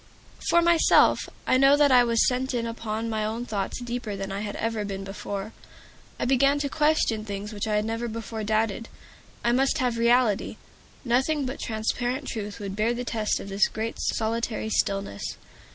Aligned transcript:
For 0.49 0.63
myself, 0.63 1.19
I 1.45 1.57
know 1.57 1.77
that 1.77 1.91
I 1.91 2.03
was 2.03 2.27
sent 2.27 2.55
in 2.55 2.65
upon 2.65 3.07
my 3.07 3.23
own 3.23 3.45
thoughts 3.45 3.79
deeper 3.79 4.15
than 4.15 4.31
I 4.31 4.39
had 4.39 4.55
ever 4.55 4.83
been 4.83 5.03
before. 5.03 5.53
I 6.19 6.25
began 6.25 6.57
to 6.57 6.69
question 6.69 7.23
things 7.23 7.53
which 7.53 7.67
I 7.67 7.75
had 7.75 7.85
never 7.85 8.07
before 8.07 8.43
doubted. 8.43 8.89
I 9.43 9.51
must 9.51 9.77
have 9.77 9.99
reality. 9.99 10.57
Nothing 11.05 11.45
but 11.45 11.59
transparent 11.59 12.27
truth 12.27 12.59
would 12.59 12.75
bear 12.75 12.95
the 12.95 13.05
test 13.05 13.39
of 13.39 13.49
this 13.49 13.67
great, 13.67 13.99
solitary 13.99 14.69
stillness. 14.71 15.21